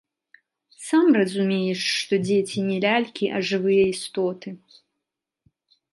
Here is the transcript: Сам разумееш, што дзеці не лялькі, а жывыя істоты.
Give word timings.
Сам 0.85 1.07
разумееш, 1.17 1.81
што 1.97 2.13
дзеці 2.25 2.65
не 2.71 2.77
лялькі, 2.85 3.25
а 3.35 3.45
жывыя 3.53 3.83
істоты. 3.93 4.49